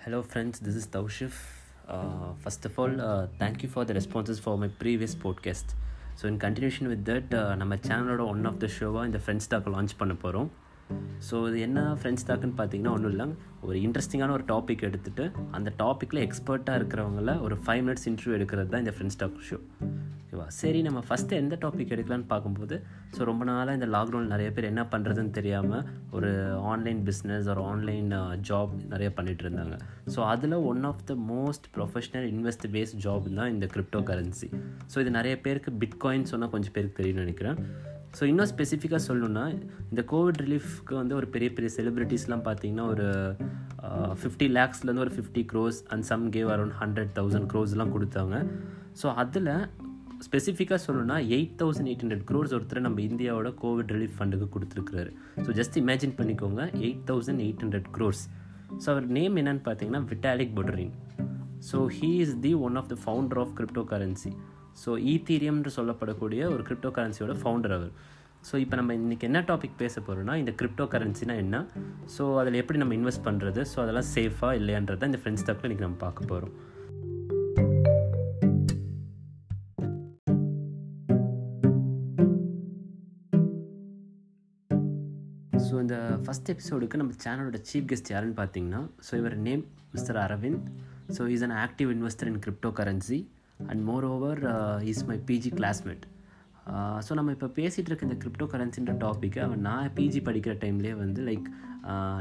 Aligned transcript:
Hello, 0.00 0.22
friends. 0.22 0.58
This 0.58 0.74
is 0.74 0.86
Taushif. 0.86 1.32
Uh, 1.88 2.32
first 2.36 2.64
of 2.64 2.78
all, 2.78 3.00
uh, 3.00 3.26
thank 3.38 3.62
you 3.62 3.68
for 3.68 3.84
the 3.84 3.94
responses 3.94 4.38
for 4.38 4.56
my 4.58 4.68
previous 4.80 5.14
podcast. 5.26 5.68
So 6.18 6.26
in 6.26 6.40
continuation 6.44 6.88
with 6.88 7.04
that 7.08 7.30
நம்ம 7.56 7.74
சேனலோட 7.84 8.22
one 8.32 8.42
of 8.48 8.58
த 8.62 8.66
ஷோவாக 8.74 9.04
இந்த 9.08 9.18
friends 9.22 9.48
talk 9.52 9.68
launch 9.74 9.92
பண்ண 10.00 10.14
போகிறோம் 10.22 10.48
so 11.30 11.48
இது 11.48 11.60
என்ன 11.60 11.80
friends 12.00 12.26
தாக்குன்னு 12.28 12.58
பார்த்தீங்கன்னா 12.60 12.94
ஒன்றும் 12.96 13.12
இல்லை 13.12 13.26
ஒரு 13.62 13.78
இன்ட்ரெஸ்டிங்கான 13.86 14.34
ஒரு 14.38 14.44
டாபிக் 14.48 14.86
எடுத்துகிட்டு 14.88 15.24
அந்த 15.50 15.72
டாப்பிக்கில் 15.78 16.22
எக்ஸ்பர்ட்டாக 16.26 16.78
இருக்கிறவங்கள 16.80 17.40
ஒரு 17.40 17.56
ஃபைவ் 17.64 17.82
மினிட்ஸ் 17.82 18.08
இன்டர்வியூ 18.12 18.36
எடுக்கிறது 18.38 18.68
தான் 18.68 18.84
இந்த 18.86 18.94
ஃப்ரெண்ட்ஸ் 18.96 19.20
டாக் 19.22 19.42
ஷோ 19.50 19.58
ஓகேவா 20.22 20.46
சரி 20.60 20.82
நம்ம 20.82 21.02
ஃபஸ்ட்டு 21.08 21.36
எந்த 21.36 21.54
டாபிக் 21.60 21.92
எடுக்கலான்னு 21.94 22.26
பார்க்கும்போது 22.32 22.76
ஸோ 23.16 23.20
ரொம்ப 23.24 23.44
நாளாக 23.44 23.74
இந்த 23.74 23.86
லாக்டவுன் 23.86 24.32
நிறைய 24.34 24.52
பேர் 24.52 24.64
என்ன 24.64 24.82
பண்ணுறதுன்னு 24.92 25.30
தெரியாமல் 25.30 25.84
ஒரு 26.12 26.30
ஆன்லைன் 26.72 27.00
பிஸ்னஸ் 27.08 27.48
ஒரு 27.54 27.62
ஆன்லைன் 27.62 28.10
ஜாப் 28.50 28.74
நிறைய 28.88 29.12
பண்ணிகிட்டு 29.16 29.44
இருந்தாங்க. 29.46 29.76
ஸோ 30.14 30.20
அதில் 30.24 30.52
one 30.52 30.84
of 30.84 31.02
the 31.04 31.14
most 31.32 31.66
professional 31.76 32.28
invest 32.34 32.66
based 32.76 32.98
job 33.06 33.28
தான் 33.34 33.50
இந்த 33.54 33.68
கிரிப்டோ 33.74 34.02
கரன்சி 34.10 34.50
ஸோ 34.94 34.98
இது 35.00 35.10
நிறைய 35.10 35.36
பேருக்கு 35.46 35.72
பிட்காயின் 35.84 36.30
சொன்னால் 36.32 36.50
கொஞ்சம் 36.50 36.72
பேருக்கு 36.72 36.98
தெரியும்னு 37.00 37.24
நினைக்கிறேன். 37.26 37.58
ஸோ 38.18 38.22
இன்னும் 38.30 38.50
ஸ்பெசிஃபிக்காக 38.52 39.00
சொல்லணுன்னா 39.08 39.44
இந்த 39.90 40.02
கோவிட் 40.12 40.40
ரிலீஃப்க்கு 40.44 40.94
வந்து 41.00 41.14
ஒரு 41.18 41.26
பெரிய 41.34 41.48
பெரிய 41.56 41.70
செலிப்ரிட்டிஸ்லாம் 41.76 42.42
பார்த்தீங்கன்னா 42.48 42.86
ஒரு 42.94 43.06
ஃபிஃப்டி 44.22 44.46
லேக்ஸ்லேருந்து 44.56 45.04
ஒரு 45.06 45.14
fifty 45.16 45.42
crores 45.52 45.78
and 45.92 46.06
some 46.10 46.24
gave 46.36 46.50
around 46.54 46.74
hundred 46.80 47.12
thousand 47.18 47.48
க்ரோஸ்லாம் 47.52 47.94
கொடுத்தாங்க. 47.96 48.34
ஸோ 49.00 49.06
அதில் 49.22 49.52
ஸ்பெசிஃபிக்காக 50.26 50.80
சொல்லணும்னா 50.86 51.18
eight 51.36 51.54
thousand 51.60 51.90
eight 51.90 52.02
hundred 52.04 52.26
crores 52.30 52.54
ஒருத்தர் 52.56 52.86
நம்ம 52.86 53.00
இந்தியாவோட 53.10 53.50
கோவிட் 53.62 53.92
ரிலீஃப் 53.96 54.16
ஃபண்டுக்கு 54.18 54.48
கொடுத்துருக்குறாரு. 54.56 55.12
ஸோ 55.46 55.52
ஜஸ்ட் 55.60 55.78
இமேஜின் 55.82 56.16
பண்ணிக்கோங்க 56.18 56.62
eight 56.86 57.04
thousand 57.10 57.42
eight 57.46 57.62
hundred 57.64 57.88
crores 57.96 58.24
so 58.82 58.86
அவர் 58.94 59.06
நேம் 59.18 59.38
என்னன்னு 59.40 59.64
பார்த்தீங்கன்னா 59.68 60.02
Vitalik 60.10 60.54
Buterin 60.58 60.92
so 61.68 61.78
he 61.96 62.10
is 62.24 62.34
the 62.46 62.52
one 62.66 62.78
of 62.80 62.90
the 62.92 62.96
founder 63.02 63.40
of 63.42 63.52
crypto 63.58 63.84
currency 63.92 64.30
so 64.82 64.90
ஈத்தீரியம்னு 65.12 65.72
சொல்லப்படக்கூடிய 65.78 66.42
ஒரு 66.54 66.62
கிரிப்டோ 66.68 66.90
கரன்சியோட 66.98 67.34
ஃபவுண்டர் 67.42 67.74
அவர். 67.78 67.92
ஸோ 68.48 68.54
இப்போ 68.64 68.76
நம்ம 68.80 68.92
இன்றைக்கி 68.98 69.24
என்ன 69.28 69.40
டாபிக் 69.48 69.80
பேச 69.80 69.94
போகிறோம்னா 70.00 70.34
இந்த 70.42 70.52
கிரிப்டோ 70.60 70.84
கரன்சினா 70.92 71.34
என்ன? 71.44 71.56
ஸோ 72.14 72.22
அதில் 72.42 72.60
எப்படி 72.62 72.78
நம்ம 72.82 72.94
இன்வெஸ்ட் 73.00 73.26
பண்ணுறது 73.28 73.62
ஸோ 73.72 73.78
அதெல்லாம் 73.84 74.10
சேஃபாக 74.16 74.58
இல்லையான்றதை 74.60 75.08
இந்த 75.10 75.20
ஃப்ரெண்ட்ஸ் 75.22 75.46
டாக்கில் 75.48 75.68
இன்றைக்கி 75.68 75.86
நம்ம 75.86 76.00
பார்க்க 76.06 76.30
போகிறோம் 76.32 76.54
ஸோ 85.66 85.74
இந்த 85.84 85.96
ஃபஸ்ட் 86.24 86.48
எபிசோடுக்கு 86.52 87.00
நம்ம 87.00 87.12
சேனலோட 87.24 87.58
சீஃப் 87.70 87.90
கெஸ்ட் 87.90 88.12
யாருன்னு 88.12 88.38
பார்த்தீங்கன்னா 88.40 88.80
ஸோ 89.08 89.12
இவர் 89.20 89.36
name 89.48 89.62
mister 89.94 90.18
Aravind. 90.24 90.66
So 91.16 91.24
is 91.34 91.44
an 91.48 91.56
active 91.64 91.90
investor 91.96 92.30
in 92.32 92.40
crypto 92.46 92.70
currency 92.80 93.20
and 93.70 93.82
moreover 94.14 94.40
is 94.92 95.04
my 95.10 95.18
PG 95.30 95.52
classmate 95.58 96.04
so 97.06 97.12
நம்ம 97.18 97.32
இப்போ 97.36 97.48
பேசிகிட்டு 97.56 97.90
இருக்க 97.90 98.08
இந்த 98.08 98.16
கிரிப்டோ 98.22 98.46
கரன்சின்ற 98.52 98.92
டாப்பிக்கை 99.04 99.40
அவன் 99.46 99.64
நான் 99.68 99.90
பிஜி 99.96 100.20
படிக்கிற 100.28 100.52
டைம்லேயே 100.64 100.94
வந்து 101.02 101.20
லைக் 101.28 101.46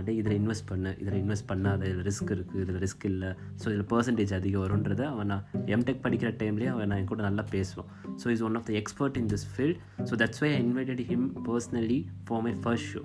டே 0.06 0.12
இதில் 0.20 0.36
இன்வெஸ்ட் 0.40 0.68
பண்ணு 0.70 0.92
இதில் 1.02 1.18
இன்வெஸ்ட் 1.22 1.48
பண்ணாத 1.52 1.82
இதில் 1.90 2.06
ரிஸ்க் 2.10 2.32
இருக்குது 2.36 2.62
இதில் 2.64 2.80
ரிஸ்க் 2.84 3.06
இல்லை. 3.10 3.30
ஸோ 3.62 3.66
இதில் 3.74 3.88
பர்சன்டேஜ் 3.94 4.34
அதிகம் 4.38 4.64
வரும்ன்றத 4.66 5.04
அவன் 5.14 5.30
நான் 5.34 5.44
எம்டெக் 5.76 6.04
படிக்கிற 6.06 6.30
டைம்லேயே 6.42 6.70
அவன் 6.74 6.92
நான் 6.94 7.10
கூட 7.12 7.22
நல்லா 7.28 7.46
பேசுவான். 7.56 7.90
So 8.22 8.28
is 8.36 8.44
one 8.48 8.58
of 8.60 8.68
the 8.70 8.74
expert 8.82 9.18
in 9.22 9.30
this 9.34 9.48
field 9.54 9.80
so 10.10 10.16
that's 10.24 10.42
why 10.44 10.52
I 10.56 10.60
invited 10.66 11.04
him 11.12 11.28
personally 11.50 12.00
for 12.30 12.44
my 12.48 12.54
first 12.66 12.90
show 12.94 13.04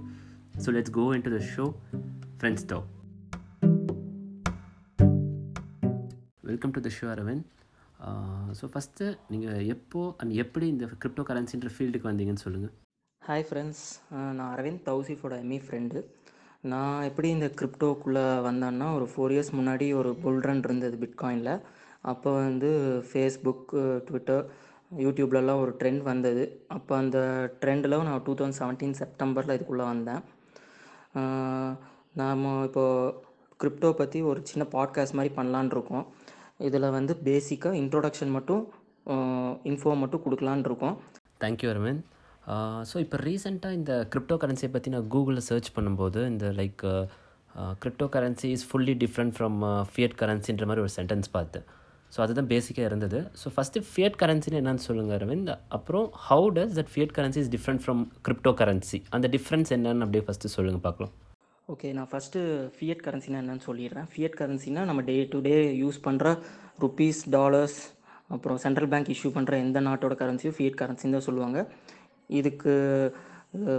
so 0.65 0.77
let's 0.79 0.95
go 1.01 1.07
into 1.29 1.33
the 1.37 1.41
show 1.55 1.67
friends 2.39 2.67
talk 2.73 2.89
welcome 6.45 6.73
to 6.73 6.81
the 6.85 6.91
show 6.95 7.07
Aravind 7.11 7.45
so 8.59 8.65
first 8.73 9.05
நீங்கள் 9.31 9.61
எப்போ 9.75 10.01
and 10.21 10.33
எப்படி 10.43 10.67
இந்த 10.73 10.87
crypto 11.03 11.23
கரன்சின்ற 11.29 11.69
ஃபீல்டுக்கு 11.75 12.09
வந்தீங்கன்னு 12.09 12.43
சொல்லுங்கள் 12.45 12.73
hi 13.23 13.45
friends 13.49 13.85
uh, 14.11 14.31
நான் 14.39 14.51
Aravind 14.55 14.83
தௌசிஃபோட 14.87 15.35
ME 15.45 15.59
friend 15.65 16.01
நான் 16.65 17.05
எப்படி 17.05 17.29
இந்த 17.29 17.49
கிரிப்டோக்குள்ளே 17.59 18.25
வந்தேன்னா 18.49 18.89
ஒரு 18.97 19.07
ஃபோர் 19.13 19.35
இயர்ஸ் 19.35 19.53
முன்னாடி 19.59 19.87
ஒரு 20.01 20.11
புல்ரன் 20.25 20.63
இருந்தது 20.65 20.99
பிட்காயினில் 21.05 21.53
அப்போ 22.05 22.33
வந்து 22.41 22.71
ஃபேஸ்புக் 23.09 23.73
ட்விட்டர் 24.09 24.45
யூடியூப்லலாம் 24.99 25.63
ஒரு 25.65 25.75
ட்ரெண்ட் 25.81 26.03
வந்தது. 26.03 26.45
அப்போ 26.69 26.95
அந்த 26.97 27.19
ட்ரெண்டில் 27.63 27.99
நான் 28.09 28.25
டூ 28.27 28.35
தௌசண்ட் 28.35 28.61
செவன்டீன் 28.61 28.99
செப்டம்பரில் 29.03 29.57
இதுக்குள்ளே 29.57 29.87
வந்தேன். 29.93 30.23
Uh, 31.21 31.71
நாம் 32.15 32.45
இப்போது 32.65 33.23
கிரிப்டோ 33.61 33.91
பற்றி 33.99 34.19
ஒரு 34.31 34.41
சின்ன 34.45 34.65
பாட்காஸ்ட் 34.73 35.19
மாதிரி 35.19 35.33
பண்ணலான் 35.35 35.75
இருக்கோம். 35.75 36.07
இதில் 36.69 36.95
வந்து 36.99 37.15
பேசிக்காக 37.29 37.81
இன்ட்ரோடக்ஷன் 37.83 38.35
மட்டும் 38.39 38.63
இன்ஃபோ 39.71 39.95
மட்டும் 40.03 40.25
கொடுக்கலான் 40.25 40.67
இருக்கோம். 40.69 40.97
தேங்க்யூ 41.45 41.71
அரவிந்த் 41.75 42.03
ஸோ 42.91 42.97
இப்போ 43.05 43.17
ரீசெண்டாக 43.27 43.79
இந்த 43.79 43.93
கிரிப்டோ 44.13 44.37
கரன்சியை 44.43 44.71
பற்றி 44.73 44.89
நான் 44.95 45.09
கூகுளில் 45.15 45.47
சர்ச் 45.51 45.71
பண்ணும்போது 45.77 46.21
இந்த 46.33 46.47
like 46.61 46.83
crypto 47.83 48.07
currency 48.15 48.49
is 48.57 48.67
fully 48.69 48.95
different 49.03 49.35
from 49.37 49.59
fiat 49.93 50.17
கரன்சின்ற 50.23 50.67
மாதிரி 50.71 50.83
ஒரு 50.85 50.93
சென்டென்ஸ் 50.99 51.29
பார்த்தேன். 51.37 51.67
ஸோ 52.15 52.21
அதுதான் 52.25 52.51
பேசிக்காக 52.53 52.89
இருந்தது. 52.91 53.19
ஸோ 53.41 53.47
ஃபஸ்ட்டு 53.55 53.85
ஃபியட் 53.91 54.17
கரன்சின்னு 54.23 54.59
என்னன்னு 54.61 54.85
சொல்லுங்கள் 54.89 55.17
அரவிந்த் 55.19 55.53
அப்புறம் 55.77 56.07
how 56.29 56.49
does 56.59 56.75
that 56.79 56.91
fiat 56.95 57.15
currency 57.19 57.41
is 57.45 57.53
different 57.55 57.83
from 57.85 58.03
crypto 58.29 58.53
currency 58.61 59.01
அந்த 59.17 59.29
டிஃப்ரென்ஸ் 59.37 59.73
என்னன்னு 59.77 60.05
அப்படியே 60.07 60.25
ஃபஸ்ட்டு 60.27 60.55
சொல்லுங்கள் 60.57 60.85
பார்க்கலாம். 60.89 61.15
ஓகே 61.73 61.91
நான் 61.97 62.09
ஃபஸ்ட்டு 62.09 62.41
ஃபியட் 62.77 63.03
கரன்சினா 63.05 63.39
என்னன்னு 63.43 63.65
சொல்லிடுறேன். 63.67 64.07
ஃபியட் 64.13 64.35
கரன்சினா 64.39 64.81
நம்ம 64.89 65.03
டே 65.07 65.15
டு 65.35 65.39
டே 65.47 65.53
யூஸ் 65.83 65.99
பண்ணுற 66.07 66.31
ருப்பீஸ் 66.83 67.21
டாலர்ஸ் 67.35 67.77
அப்புறம் 68.35 68.59
சென்ட்ரல் 68.65 68.89
பேங்க் 68.93 69.09
இஷ்யூ 69.15 69.31
பண்ணுற 69.37 69.55
எந்த 69.65 69.81
நாட்டோட 69.87 70.15
கரன்சியும் 70.23 70.57
ஃபியட் 70.57 70.77
கரன்சின்னு 70.81 71.17
தான் 71.17 71.25
சொல்லுவாங்க. 71.29 71.59
இதுக்கு 72.39 72.73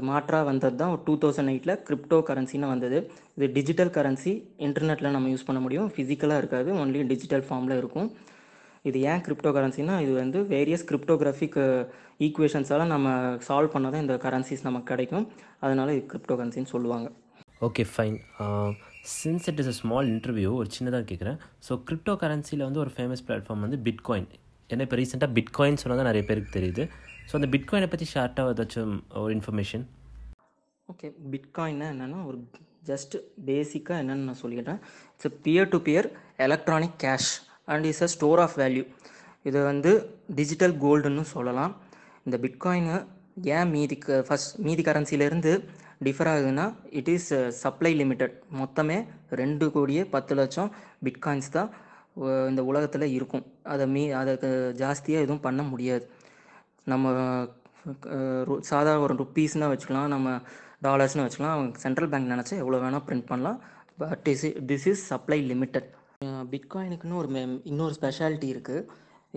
மாற்றாக 0.09 0.43
வந்தது 0.49 0.75
தான் 0.81 0.93
டூ 1.07 1.13
தௌசண்ட் 1.23 1.51
எயிட்டில் 1.51 1.73
கிரிப்டோ 1.87 2.17
கரன்சின்னு 2.29 2.71
வந்தது. 2.73 2.99
இது 3.37 3.49
டிஜிட்டல் 3.57 3.91
கரன்சி 3.97 4.33
இன்டர்நெட்டில் 4.67 5.15
நம்ம 5.15 5.29
யூஸ் 5.33 5.47
பண்ண 5.49 5.61
முடியும். 5.65 5.89
ஃபிசிக்கலாக 5.95 6.41
இருக்காது 6.43 6.71
ஒன்லி 6.83 7.03
டிஜிட்டல் 7.11 7.45
ஃபார்மில் 7.49 7.75
இருக்கும். 7.81 8.09
இது 8.91 8.97
ஏன் 9.11 9.23
கிரிப்டோ 9.27 9.51
கரன்சினா 9.57 9.97
இது 10.05 10.15
வந்து 10.23 10.41
வேரியஸ் 10.53 10.87
கிரிப்டோகிராஃபிக் 10.91 11.59
ஈக்குவேஷன்ஸால் 12.27 12.85
நம்ம 12.95 13.13
சால்வ் 13.49 13.73
பண்ண 13.75 13.93
தான் 13.93 14.03
இந்த 14.05 14.17
கரன்சிஸ் 14.25 14.67
நமக்கு 14.69 14.89
கிடைக்கும். 14.93 15.27
அதனால் 15.65 15.93
இது 15.97 16.03
கிரிப்டோ 16.13 16.37
கரன்சின்னு 16.41 16.73
சொல்லுவாங்க. 16.75 17.09
Okay 17.61 17.83
fine 17.91 18.17
since 19.19 19.45
it 19.49 19.59
is 19.61 19.69
a 19.71 19.75
small 19.81 20.07
interview 20.13 20.49
ஒரு 20.61 20.69
சின்னதாக 20.75 21.05
கேட்குறேன் 21.09 21.37
ஸோ 21.67 21.73
கிரிப்டோ 21.87 22.13
கரன்சியில் 22.23 22.63
வந்து 22.67 22.81
ஒரு 22.83 22.91
ஃபேமஸ் 22.95 23.23
பிளாட்ஃபார்ம் 23.27 23.63
வந்து 23.65 23.77
பிட்காயின் 23.87 24.27
ஏன்னா 24.69 24.85
இப்போ 24.87 24.97
ரீசெண்டாக 24.99 25.31
பிட்காயின் 25.37 25.79
சொன்னால் 25.81 25.99
தான் 26.01 26.09
நிறைய 26.09 26.23
பேருக்கு 26.29 26.55
தெரியுது. 26.57 26.83
ஸோ 27.29 27.33
அந்த 27.39 27.47
பிட்காயினை 27.53 27.87
பற்றி 27.91 28.05
ஷார்ட்டாக 28.13 28.53
ஏதாச்சும் 28.53 28.95
ஒரு 29.23 29.31
இன்ஃபர்மேஷன் 29.37 29.83
ஓகே 30.89 31.07
பிட்காயின்னா 31.33 31.87
என்னென்னா 31.93 32.19
ஒரு 32.29 32.37
ஜஸ்ட் 32.89 33.15
பேசிக்காக 33.47 34.01
என்னென்னு 34.01 34.27
நான் 34.29 34.41
சொல்லிடுறேன். 34.41 34.79
It's 35.15 35.39
peer 35.45 35.71
to 35.73 35.77
peer 35.87 36.07
electronic 36.47 36.97
cash 37.05 37.31
and 37.73 37.85
is 37.91 38.03
a 38.07 38.09
store 38.15 38.41
of 38.45 38.57
value 38.63 38.83
இதை 39.49 39.61
வந்து 39.71 39.91
டிஜிட்டல் 40.39 40.75
கோல்டுன்னு 40.83 41.25
சொல்லலாம். 41.35 41.73
இந்த 42.25 42.37
பிட்காயினு 42.45 42.97
ஏன் 43.55 43.71
மீதி 43.75 43.97
ஃபஸ்ட் 44.27 44.53
மீதி 44.67 44.83
கரன்சிலேருந்து 44.89 45.53
டிஃபர் 46.05 46.29
ஆகுதுன்னா 46.33 46.65
இட் 46.99 47.11
இஸ் 47.15 47.29
சப்ளை 47.63 47.91
லிமிட்டட் 48.01 48.35
மொத்தமே 48.61 48.97
ரெண்டு 49.41 49.65
கோடியே 49.75 50.03
பத்து 50.15 50.33
லட்சம் 50.39 50.69
பிட்காயின்ஸ் 51.07 51.51
தான் 51.57 51.69
இந்த 52.49 52.61
உலகத்தில் 52.71 53.13
இருக்கும். 53.17 53.45
அதை 53.73 53.85
மீ 53.93 54.03
அதுக்கு 54.19 54.49
ஜாஸ்தியாக 54.81 55.25
எதுவும் 55.25 55.45
பண்ண 55.47 55.61
முடியாது. 55.71 56.05
நம்ம 56.91 57.13
சாதாரண 58.71 59.01
ஒரு 59.07 59.15
ருப்பீஸ்னால் 59.21 59.71
வச்சுக்கலாம் 59.71 60.13
நம்ம 60.15 60.29
டாலர்ஸ்னு 60.85 61.25
வச்சுக்கலாம் 61.25 61.55
அவங்க 61.55 61.81
சென்ட்ரல் 61.85 62.09
பேங்க் 62.11 62.31
நினச்சா 62.33 62.55
எவ்வளோ 62.63 62.79
வேணால் 62.83 63.05
பிரிண்ட் 63.07 63.27
பண்ணலாம். 63.31 63.59
But 64.01 64.27
is 64.33 64.45
this 64.69 64.87
is 64.91 65.03
supply 65.11 65.39
limited 65.51 65.89
பிட்காயினுக்குன்னு 66.53 67.19
ஒரு 67.21 67.29
இன்னொரு 67.71 67.93
ஸ்பெஷாலிட்டி 67.99 68.47
இருக்குது 68.53 68.87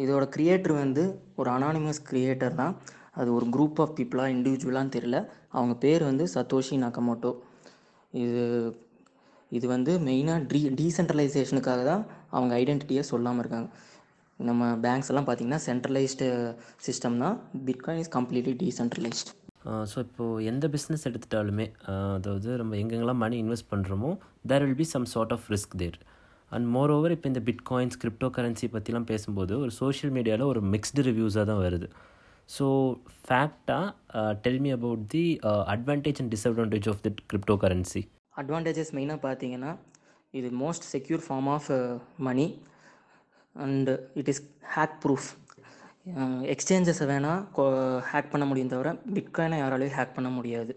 இதோட 0.04 0.24
க்ரியேட்டர் 0.34 0.74
வந்து 0.84 1.04
ஒரு 1.40 1.48
அனானிமஸ் 1.56 2.00
க்ரியேட்டர் 2.10 2.58
தான். 2.62 2.74
அது 3.20 3.28
ஒரு 3.36 3.46
குரூப் 3.54 3.78
ஆஃப் 3.84 3.94
பீப்புளாக 3.98 4.34
இண்டிவிஜுவலான்னு 4.36 4.94
தெரியல. 4.96 5.18
அவங்க 5.56 5.74
பேர் 5.84 6.02
வந்து 6.10 6.24
சத்தோஷி 6.36 6.76
நக்கமோட்டோ 6.84 7.32
இது 8.24 8.42
இது 9.58 9.66
வந்து 9.74 9.92
மெயினாக 10.06 10.40
ட்ரீ 10.48 10.60
டீசென்ட்ரலைசேஷனுக்காக 10.80 11.82
தான் 11.90 12.02
அவங்க 12.36 12.52
ஐடென்டிட்டியை 12.62 13.02
சொல்லாமல் 13.12 13.42
இருக்காங்க. 13.42 13.68
நம்ம 14.40 14.66
பேங்க்ஸ் 14.84 15.10
எல்லாம் 15.12 15.26
பார்த்தீங்கன்னா 15.28 15.60
சென்ட்ரலைஸ்டு 15.68 16.26
சிஸ்டம் 16.86 17.16
தான். 17.24 17.36
Bitcoin 17.68 18.02
is 18.02 18.12
completely 18.16 18.54
decentralised 18.62 19.30
so 19.92 19.96
இப்போது 20.04 20.44
எந்த 20.50 20.64
பிஸ்னஸ் 20.74 21.06
எடுத்துட்டாலுமே 21.08 21.64
அதாவது 22.18 22.50
நம்ம 22.60 22.76
எங்கெங்கெல்லாம் 22.82 23.22
மணி 23.22 23.36
இன்வெஸ்ட் 23.44 23.70
பண்ணுறோமோ 23.72 24.10
there 24.50 24.64
will 24.64 24.78
be 24.82 24.86
some 24.92 25.06
sort 25.14 25.32
of 25.36 25.48
risk 25.54 25.74
there 25.82 25.98
and 26.56 26.66
moreover 26.96 27.14
இப்போ 27.16 27.28
இந்த 27.32 27.40
பிட்காயின்ஸ் 27.48 27.98
கிரிப்டோ 28.02 28.28
கரன்சி 28.36 28.66
பற்றிலாம் 28.76 29.08
பேசும்போது 29.10 29.54
ஒரு 29.64 29.72
சோஷியல் 29.80 30.12
மீடியாவில் 30.16 30.46
ஒரு 30.52 30.60
மிக்ஸ்டு 30.74 31.04
ரிவ்யூஸாக 31.08 31.44
தான் 31.50 31.62
வருது. 31.66 31.88
So 32.56 32.66
ஃபேக்டாக 33.24 34.32
tell 34.44 34.60
me 34.66 34.70
about 34.78 35.02
the 35.14 35.24
advantage 35.74 36.20
and 36.22 36.32
disadvantage 36.34 36.88
of 36.92 37.02
the 37.06 37.10
crypto 37.32 37.56
currency 37.64 38.02
advantages 38.42 38.92
மெயினாக 38.98 39.20
பார்த்தீங்கன்னா 39.26 39.72
இது 40.38 40.48
most 40.62 40.86
secure 40.94 41.22
form 41.26 41.50
of 41.56 41.68
money 42.28 42.46
and 43.56 43.92
it 44.20 44.30
is 44.32 44.42
hack 44.74 44.96
proof 45.04 45.28
எக்ஸ்சேஞ்சஸை 46.52 47.06
வேணால் 47.10 47.40
ஹேக் 48.10 48.30
பண்ண 48.34 48.44
முடியும் 48.50 48.70
தவிர 48.72 48.90
பிட்காயினை 49.16 49.56
யாராலையும் 49.62 49.96
ஹேக் 49.98 50.14
பண்ண 50.18 50.28
முடியாது. 50.36 50.72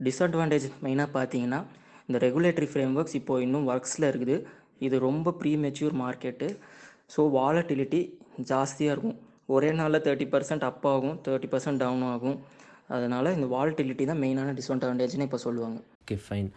டிஸ்அட்வான்டேஜ் 0.00 0.66
மெயினாக 0.84 1.10
பார்த்தீங்கன்னா 1.16 1.60
இந்த 2.08 2.18
ரெகுலேட்டரி 2.26 2.68
ஃப்ரேம் 2.72 2.94
ஒர்க்ஸ் 2.98 3.16
இப்போது 3.20 3.44
இன்னும் 3.46 3.66
ஒர்க்ஸில் 3.72 4.06
இருக்குது. 4.10 4.36
இது 4.86 4.96
ரொம்ப 5.06 5.32
pre 5.40 5.52
mature 5.64 5.96
market 6.02 6.48
so 7.14 7.20
volatility 7.38 8.00
ஜாஸ்தியாக 8.50 8.94
இருக்கும். 8.96 9.18
ஒரே 9.54 9.70
நாளில் 9.80 10.04
தேர்ட்டி 10.06 10.26
பர்சன்ட் 10.32 10.64
அப் 10.70 10.86
ஆகும் 10.94 11.16
தேர்ட்டி 11.26 11.48
பர்சன்ட் 11.52 11.82
டவுன் 11.82 12.04
ஆகும். 12.14 12.36
அதனால் 12.96 13.34
இந்த 13.36 13.46
வாலட்டிலிட்டி 13.54 14.04
தான் 14.10 14.20
மெயினான 14.24 14.52
டிஸ்அட்வான்டேஜ்னு 14.58 15.26
இப்போ 15.28 15.40
சொல்லுவாங்க. 15.46 15.78
ஓகே 16.04 16.16
ஃபைன் 16.26 16.50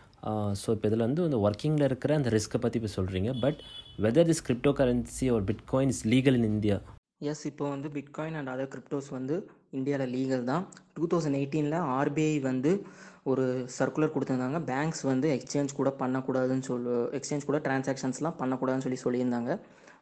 ஸோ 0.61 0.67
இப்போ 0.75 0.87
இதில் 0.89 1.05
வந்து 1.07 1.23
இந்த 1.29 1.37
ஒர்க்கிங்கில் 1.45 1.87
இருக்கிற 1.89 2.11
அந்த 2.19 2.29
ரிஸ்க்கை 2.35 2.59
பற்றி 2.63 2.77
இப்போ 2.79 2.91
சொல்கிறீங்க 2.97 3.31
but 3.43 3.59
whether 4.03 4.29
this 4.29 4.43
crypto 4.47 4.71
currency 4.79 5.25
ஒரு 5.37 5.43
bitcoin 5.49 5.91
is 5.95 6.03
legal 6.13 6.37
in 6.39 6.47
India 6.51 6.77
yes 7.31 7.43
இப்போ 7.49 7.65
வந்து 7.73 7.89
பிட்காயின் 7.97 8.37
அண்ட் 8.39 8.51
அதர் 8.53 8.71
கிரிப்டோஸ் 8.73 9.09
வந்து 9.17 9.35
இந்தியாவில் 9.79 10.11
லீகல் 10.15 10.43
தான். 10.51 10.63
டூ 10.95 11.05
தௌசண்ட் 11.11 11.37
எயிட்டீனில் 11.39 11.77
ஆர்பிஐ 11.97 12.33
வந்து 12.49 12.71
ஒரு 13.31 13.43
சர்க்குலர் 13.77 14.13
கொடுத்துருந்தாங்க. 14.15 14.59
பேங்க்ஸ் 14.71 15.03
வந்து 15.11 15.27
எக்ஸ்சேஞ்ச் 15.35 15.77
கூட 15.79 15.89
பண்ணக்கூடாதுன்னு 16.01 16.65
சொல்லு 16.71 16.95
எக்ஸ்சேஞ்ச் 17.19 17.47
கூட 17.49 17.59
டிரான்சாக்ஷன்ஸ்லாம் 17.67 18.39
பண்ணக்கூடாதுன்னு 18.41 18.85
சொல்லி 18.87 18.99
சொல்லியிருந்தாங்க. 19.05 19.53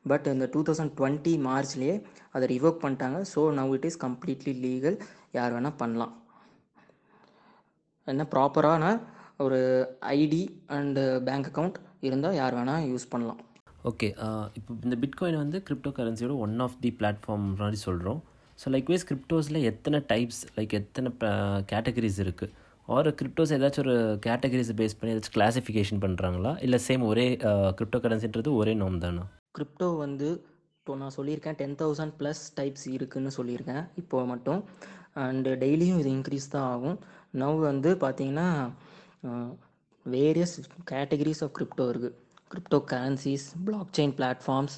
பட் 0.06 0.28
இந்த 0.34 0.46
டூ 0.54 0.62
தௌசண்ட் 0.68 0.94
டுவெண்ட்டி 1.00 1.34
மார்ச்லேயே 1.48 1.96
அதை 2.36 2.46
ரிவோக் 2.54 2.82
பண்ணிட்டாங்க. 2.84 3.20
So 3.34 3.42
now 3.60 3.74
it 3.78 3.88
is 3.90 4.00
completely 4.06 4.54
legal 4.66 4.98
யார் 5.38 5.54
வேணால் 5.56 5.80
பண்ணலாம். 5.82 6.14
என்ன 8.08 8.24
ப்ராப்பரான 8.34 8.86
ஒரு 9.46 9.60
ஐடி 10.18 10.44
அண்டு 10.78 11.04
பேங்க் 11.28 11.48
அக்கௌண்ட் 11.50 11.78
இருந்தால் 12.08 12.38
யார் 12.42 12.56
வேணால் 12.60 12.86
யூஸ் 12.92 13.12
பண்ணலாம். 13.14 13.40
ஓகே 13.90 14.08
இப்போ 14.58 14.72
இந்த 14.88 14.96
பிட்காயின் 15.04 15.42
வந்து 15.44 15.60
கிரிப்டோ 15.68 15.92
கரன்சியோட 16.00 16.34
ஒன் 16.46 16.58
ஆஃப் 16.66 16.76
தி 16.84 16.90
பிளாட்ஃபார்ம் 17.00 17.46
மாதிரி 17.62 17.80
சொல்கிறோம் 17.88 18.20
ஸோ 18.62 18.72
லைக் 18.74 18.90
வைஸ் 18.94 19.06
கிரிப்டோஸில் 19.12 19.60
எத்தனை 19.72 20.00
டைப்ஸ் 20.12 20.42
லைக் 20.58 20.74
எத்தனை 20.80 21.12
கேட்டகரிஸ் 21.72 22.20
இருக்குது 22.26 22.54
ஆர் 22.96 23.10
கிரிப்டோஸ் 23.20 23.54
ஏதாச்சும் 23.58 23.86
ஒரு 23.86 23.96
கேட்டகரிஸை 24.26 24.76
பேஸ் 24.82 24.98
பண்ணி 25.00 25.14
ஏதாச்சும் 25.14 25.38
கிளாஸிஃபிகேஷன் 25.38 26.04
பண்ணுறாங்களா 26.06 26.52
இல்லை 26.66 26.80
சேம் 26.88 27.06
ஒரே 27.12 27.26
கிரிப்டோ 27.80 28.02
கரன்சின்றது 28.06 28.52
ஒரே 28.62 28.74
நோம் 28.82 29.02
தானா? 29.06 29.24
கிரிப்டோ 29.56 29.88
வந்து 30.06 30.28
இப்போ 30.80 30.94
நான் 31.02 31.16
சொல்லியிருக்கேன் 31.18 31.58
டென் 31.62 31.76
தௌசண்ட் 31.82 32.14
ப்ளஸ் 32.20 32.44
டைப்ஸ் 32.60 32.86
இருக்குதுன்னு 32.96 33.32
சொல்லியிருக்கேன். 33.40 33.84
இப்போ 34.02 34.20
மட்டும். 34.32 34.62
அண்டு 35.24 35.52
டெய்லியும் 35.64 36.00
இது 36.02 36.10
இன்க்ரீஸ் 36.18 36.48
தான் 36.56 36.68
ஆகும். 36.74 36.98
நவ் 37.42 37.58
வந்து 37.70 37.90
பார்த்தீங்கன்னா 38.04 38.48
வேரியஸ் 40.06 40.56
கேட்டகரிஸ் 40.92 41.42
ஆஃப் 41.46 41.54
கிரிப்டோ 41.58 41.86
இருக்குது 41.94 42.18
crypto 42.54 42.78
currencies 42.94 43.46
blockchain 43.98 44.16
platforms 44.20 44.78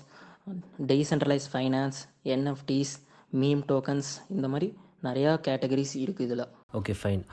decentralised 0.90 1.48
finance 1.54 2.00
NFTs 2.36 2.94
meme 3.42 3.64
tokens 3.72 4.12
இந்த 4.36 4.48
மாதிரி 4.54 4.68
நிறையா 5.08 5.32
கேட்டகரிஸ் 5.48 5.96
இருக்குது 6.04 6.28
இதில். 6.30 6.46
ஓகே 6.80 6.96
ஃபைன் 7.02 7.24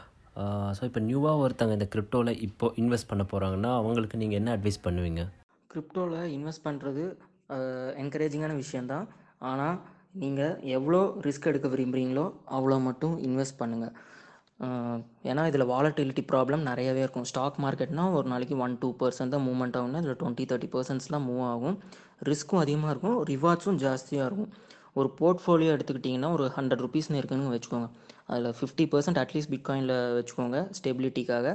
ஸோ 0.77 0.83
இப்போ 0.89 1.01
நியூவாக 1.09 1.43
ஒருத்தங்க 1.45 1.75
இந்த 1.79 1.89
கிரிப்டோவில் 1.95 2.41
இப்போ 2.47 2.67
இன்வெஸ்ட் 2.83 3.11
பண்ண 3.11 3.23
போகிறாங்கன்னா 3.33 3.73
அவங்களுக்கு 3.81 4.21
நீங்கள் 4.23 4.41
என்ன 4.41 4.53
அட்வைஸ் 4.57 4.85
பண்ணுவீங்க? 4.87 5.25
கிரிப்டோவில் 5.73 6.33
இன்வெஸ்ட் 6.37 6.67
பண்ணுறது 6.69 7.03
என்கரேஜிங்கான 8.02 8.55
விஷயந்தான் 8.62 9.06
ஆனால் 9.50 9.76
நீங்கள் 10.23 10.55
எவ்வளோ 10.76 11.00
ரிஸ்க் 11.26 11.50
எடுக்க 11.50 11.67
விரும்புகிறீங்களோ 11.75 12.25
அவ்வளோ 12.56 12.79
மட்டும் 12.88 13.14
இன்வெஸ்ட் 13.26 13.61
பண்ணுங்கள் 13.61 13.94
ஏன்னா 15.31 15.43
இதில் 15.50 15.70
வாலட்டிலிட்டி 15.73 16.23
ப்ராப்ளம் 16.31 16.62
நிறையவே 16.70 17.00
இருக்கும். 17.05 17.26
ஸ்டாக் 17.31 17.58
மார்க்கெட்னால் 17.64 18.14
ஒரு 18.17 18.26
நாளைக்கு 18.32 18.56
ஒன் 18.64 18.75
டூ 18.82 18.88
பர்சன்ட் 19.02 19.32
தான் 19.35 19.44
மூவ்மெண்ட் 19.47 19.76
ஆகும்னா 19.79 20.00
இதில் 20.02 20.19
டுவெண்ட்டி 20.23 20.44
தேர்ட்டி 20.50 20.69
பர்சன்ட்ஸ்லாம் 20.75 21.25
மூவ் 21.29 21.44
ஆகும். 21.52 21.76
ரிஸ்க்கும் 22.29 22.62
அதிகமாக 22.64 22.93
இருக்கும். 22.94 23.17
ரிவார்ட்ஸும் 23.31 23.79
ஜாஸ்தியாக 23.85 24.26
இருக்கும். 24.29 24.50
ஒரு 24.99 25.08
போர்ட்ஃபோலியோ 25.20 25.70
எடுத்துக்கிட்டிங்கன்னா 25.76 26.31
ஒரு 26.37 26.47
ஹண்ட்ரட் 26.56 26.82
ருபீஸ்னு 26.87 27.20
இருக்குன்னு 27.20 27.55
வச்சுக்கோங்க. 27.55 27.88
அதில் 28.32 28.56
ஃபிஃப்டி 28.58 28.87
பர்சன்ட் 28.94 29.20
அட்லீஸ்ட் 29.23 29.52
பிட்காயினில் 29.55 29.97
வச்சுக்கோங்க 30.19 30.58
ஸ்டெபிலிட்டிக்காக 30.79 31.55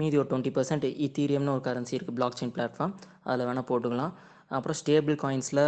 மீதி 0.00 0.18
ஒரு 0.22 0.28
டுவெண்ட்டி 0.32 0.52
பர்சன்ட் 0.56 0.86
இத்தீரியம்னு 1.06 1.54
ஒரு 1.56 1.64
கரன்சி 1.68 1.94
இருக்குது 1.96 2.16
பிளாக் 2.18 2.38
செயின் 2.40 2.54
பிளாட்ஃபார்ம் 2.56 2.94
அதில் 3.28 3.46
வேணால் 3.48 3.68
போட்டுக்கலாம். 3.70 4.12
அப்புறம் 4.56 4.78
ஸ்டேபிள் 4.80 5.16
காயின்ஸில் 5.24 5.64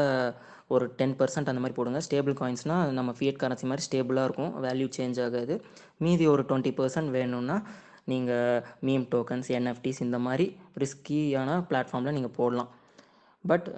ஒரு 0.74 0.84
டென் 0.98 1.16
பர்சன்ட் 1.20 1.50
அந்த 1.50 1.60
மாதிரி 1.62 1.76
போடுங்க. 1.78 2.00
ஸ்டேபிள் 2.06 2.34
காயின்ஸ்னால் 2.40 2.92
நம்ம 2.98 3.10
ஃபியட் 3.18 3.40
கரன்சி 3.42 3.66
மாதிரி 3.70 3.84
ஸ்டேபிளாக 3.88 4.26
இருக்கும். 4.28 4.52
வேல்யூ 4.66 4.88
சேஞ்ச் 4.96 5.18
ஆகாது. 5.26 5.54
மீதி 6.04 6.26
ஒரு 6.34 6.44
டுவெண்ட்டி 6.50 6.72
பர்சன்ட் 6.78 7.12
வேணும்னா 7.18 7.56
நீங்கள் 8.12 8.62
மீம் 8.86 9.04
டோக்கன்ஸ் 9.14 9.50
என்எஃப்டிஸ் 9.58 10.00
இந்த 10.06 10.18
மாதிரி 10.26 10.46
ரிஸ்கியான 10.82 11.58
பிளாட்ஃபார்மில் 11.70 12.16
நீங்கள் 12.18 12.36
போடலாம். 12.38 12.70
பட் 13.50 13.68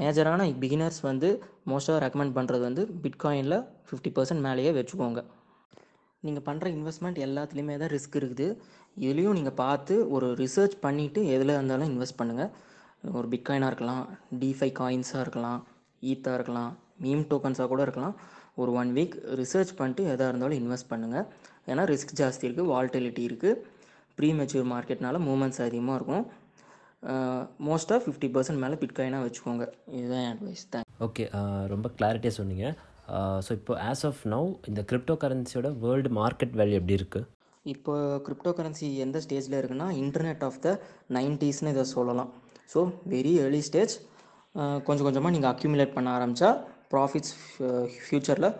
மேஜரான 0.00 0.42
பிகினர்ஸ் 0.62 1.00
வந்து 1.10 1.28
மோஸ்ட்டாக 1.70 2.02
ரெக்கமெண்ட் 2.04 2.36
பண்ணுறது 2.38 2.64
வந்து 2.68 2.82
பிட்காயினில் 3.04 3.58
ஃபிஃப்டி 3.88 4.10
பர்சன்ட் 4.16 4.44
மேலேயே 4.46 4.72
வச்சுக்கோங்க. 4.78 5.22
நீங்கள் 6.26 6.44
பண்ணுற 6.48 6.66
இன்வெஸ்ட்மெண்ட் 6.76 7.18
எல்லாத்துலேயுமே 7.26 7.74
தான் 7.82 7.92
ரிஸ்க் 7.96 8.18
இருக்குது. 8.20 8.46
இதுலேயும் 9.04 9.36
நீங்கள் 9.38 9.58
பார்த்து 9.64 9.94
ஒரு 10.16 10.28
ரிசர்ச் 10.42 10.76
பண்ணிவிட்டு 10.86 11.22
எதில் 11.34 11.56
இருந்தாலும் 11.56 11.90
இன்வெஸ்ட் 11.92 12.20
பண்ணுங்கள் 12.20 12.52
ஒரு 13.18 13.26
பிட்காயினாக 13.32 13.70
இருக்கலாம் 13.72 14.04
டிஃபை 14.42 14.70
காயின்ஸாக 14.80 15.24
இருக்கலாம் 15.24 15.60
ஈத்தாக 16.12 16.38
இருக்கலாம் 16.38 16.70
மீம் 17.04 17.24
டோக்கன்ஸாக 17.30 17.68
கூட 17.72 17.82
இருக்கலாம். 17.86 18.14
ஒரு 18.62 18.70
ஒன் 18.80 18.90
வீக் 18.96 19.16
ரிசர்ச் 19.40 19.72
பண்ணிட்டு 19.78 20.02
எதாக 20.12 20.30
இருந்தாலும் 20.32 20.58
இன்வெஸ்ட் 20.60 20.90
பண்ணுங்கள் 20.92 21.26
ஏன்னா 21.70 21.84
ரிஸ்க் 21.92 22.18
ஜாஸ்தி 22.20 22.46
இருக்குது 22.46 22.70
வால்டிலிட்டி 22.72 23.22
இருக்குது 23.28 23.60
ப்ரீ 24.18 24.28
மெச்சூர் 24.40 24.68
மார்க்கெட்னால 24.72 25.20
மூமெண்ட்ஸ் 25.28 25.62
அதிகமாக 25.66 25.98
இருக்கும் 26.00 26.24
மோஸ்ட்டாக 27.68 28.00
ஃபிஃப்டி 28.04 28.28
பர்சன்ட் 28.34 28.62
மேலே 28.64 28.76
பிட்காயினாக 28.82 29.24
வச்சுக்கோங்க. 29.26 29.64
இதுதான் 29.98 30.28
அட்வைஸ் 30.32 30.64
தான் 30.74 30.86
ஓகே 31.06 31.24
ரொம்ப 31.72 31.86
கிளாரிட்டியாக 31.98 32.36
சொன்னீங்க. 32.40 32.66
ஸோ 33.46 33.50
இப்போ 33.58 33.72
ஆஸ் 33.90 34.04
ஆஃப் 34.10 34.22
நவ் 34.34 34.48
இந்த 34.70 34.80
கிரிப்டோ 34.90 35.16
கரன்சியோட 35.24 35.70
வேர்ல்டு 35.82 36.12
மார்க்கெட் 36.20 36.54
வேல்யூ 36.60 36.78
எப்படி 36.80 36.96
இருக்குது 37.00 37.28
இப்போ 37.72 37.92
கிரிப்டோ 38.24 38.50
கரன்சி 38.56 38.86
எந்த 39.04 39.18
ஸ்டேஜில் 39.24 39.58
இருக்குன்னா 39.60 39.88
இன்டர்நெட் 40.04 40.42
ஆஃப் 40.48 40.58
த 40.64 40.70
நைன்ட்டீஸ்னு 41.16 41.72
இதை 41.74 41.84
சொல்லலாம். 41.96 42.30
ஸோ 42.72 42.80
வெரி 43.12 43.32
ஏர்லி 43.44 43.60
ஸ்டேஜ் 43.68 43.94
கொஞ்சம் 44.86 45.06
கொஞ்சமாக 45.06 45.32
நீங்கள் 45.36 45.52
அக்யூமுலேட் 45.52 45.96
பண்ண 45.96 46.08
ஆரம்பித்தா 46.16 46.50
ப்ராஃபிட்ஸ் 46.92 47.32
ஃப்யூச்சரில் 48.02 48.50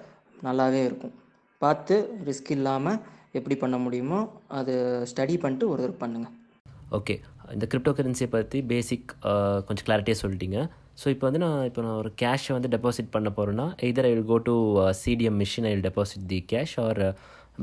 நல்லாவே 0.46 0.80
இருக்கும். 0.88 1.14
பார்த்து 1.62 1.96
ரிஸ்க் 2.28 2.50
இல்லாமல் 2.56 2.98
எப்படி 3.38 3.56
பண்ண 3.62 3.76
முடியுமோ 3.84 4.18
அது 4.58 4.72
ஸ்டடி 5.10 5.36
பண்ணிட்டு 5.44 5.66
ஒரு 5.74 5.84
பண்ணுங்கள் 6.02 6.34
ஓகே 6.98 7.14
இந்த 7.54 7.64
கிரிப்டோ 7.70 7.92
கரன்சியை 7.98 8.28
பற்றி 8.34 8.58
பேசிக் 8.72 9.08
கொஞ்சம் 9.66 9.86
கிளாரிட்டியாக 9.86 10.20
சொல்லிட்டீங்க. 10.22 10.58
ஸோ 11.00 11.06
இப்போ 11.14 11.24
வந்து 11.28 11.40
நான் 11.44 11.64
இப்போ 11.68 11.80
நான் 11.86 11.98
ஒரு 12.02 12.10
கேஷை 12.22 12.50
வந்து 12.56 12.70
டெபாசிட் 12.74 13.14
பண்ண 13.14 13.28
போகிறேன்னா 13.36 13.66
either 13.88 14.06
I 14.08 14.12
will 14.14 14.28
go 14.32 14.36
to 14.48 14.54
CDM 15.02 15.38
machine 15.42 15.66
I 15.70 15.72
will 15.74 15.86
deposit 15.88 16.26
the 16.32 16.38
cash 16.52 16.74
or 16.84 17.00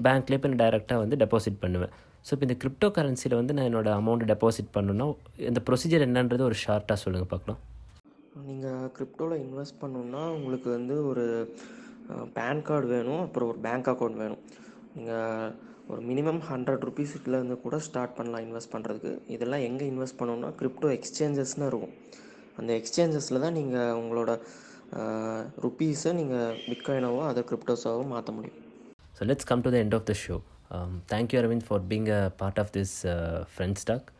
பேங்க்லேயே 0.06 0.40
இப்போ 0.40 0.50
நான் 0.52 0.62
டைரெக்டாக 0.64 1.04
வந்து 1.04 1.20
டெபாசிட் 1.24 1.62
பண்ணுவேன். 1.64 1.94
ஸோ 2.26 2.32
இப்போ 2.34 2.46
இந்த 2.48 2.56
கிரிப்டோ 2.62 2.88
கரன்சியில் 2.96 3.40
வந்து 3.40 3.54
நான் 3.58 3.68
என்னோடய 3.70 4.00
அமௌண்ட்டை 4.02 4.28
டெபாசிட் 4.32 4.74
பண்ணணுன்னா 4.76 5.06
இந்த 5.50 5.60
ப்ரொசீஜர் 5.68 6.06
என்னன்றது 6.08 6.44
ஒரு 6.50 6.58
ஷார்ட்டாக 6.64 6.98
சொல்லுங்கள் 7.04 7.32
பார்க்கலாம். 7.34 7.60
நீங்கள் 8.50 8.90
கிரிப்டோவில் 8.98 9.42
இன்வெஸ்ட் 9.46 9.82
பண்ணணுன்னா 9.84 10.22
உங்களுக்கு 10.38 10.70
வந்து 10.78 10.96
ஒரு 11.12 11.26
பேன் 12.38 12.64
கார்டு 12.68 12.88
வேணும் 12.94 13.22
அப்புறம் 13.26 13.50
ஒரு 13.52 13.60
பேங்க் 13.66 13.90
அக்கௌண்ட் 13.94 14.22
வேணும். 14.24 14.44
நீங்கள் 14.96 15.52
ஒரு 15.92 16.02
மினிமம் 16.10 16.42
ஹண்ட்ரட் 16.50 16.84
ருபீஸ்லேருந்து 16.88 17.58
கூட 17.66 17.78
ஸ்டார்ட் 17.88 18.16
பண்ணலாம் 18.18 18.44
இன்வெஸ்ட் 18.48 18.74
பண்ணுறதுக்கு 18.74 19.12
இதெல்லாம் 19.36 19.66
எங்கே 19.70 19.86
இன்வெஸ்ட் 19.92 20.20
பண்ணணும்னா 20.20 20.52
கிரிப்டோ 20.62 20.90
எக்ஸ்சேஞ்சஸ்னு 20.98 21.70
இருக்கும். 21.72 21.96
அந்த 22.60 22.72
எக்ஸ்சேஞ்சஸில் 22.80 23.44
தான் 23.46 23.58
நீங்கள் 23.60 23.98
உங்களோட 24.02 24.32
ருப்பீஸை 25.66 26.12
நீங்கள் 26.22 26.58
பிட்காயினாவோ 26.70 27.22
அதை 27.32 27.44
கிரிப்டோஸாவோ 27.52 28.04
மாற்ற 28.14 28.32
முடியும். 28.38 28.60
So 29.18 29.26
let's 29.30 29.46
come 29.50 29.62
to 29.66 29.72
the 29.74 29.80
end 29.86 29.94
of 30.00 30.04
the 30.10 30.16
show. 30.24 30.40
Um, 30.72 31.02
thank 31.08 31.34
you, 31.34 31.42
Arvind, 31.42 31.64
for 31.64 31.80
being 31.80 32.10
a 32.10 32.32
part 32.36 32.58
of 32.58 32.72
this 32.72 33.06
uh, 33.06 33.46
Friends 33.48 33.84
Talk. 33.84 34.12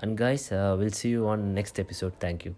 And 0.00 0.16
guys, 0.16 0.50
uh, 0.52 0.76
we'll 0.78 0.90
see 0.90 1.10
you 1.10 1.28
on 1.28 1.54
next 1.54 1.78
episode. 1.78 2.14
Thank 2.20 2.44
you. 2.44 2.54